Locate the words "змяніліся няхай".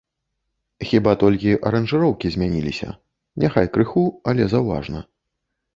2.37-3.65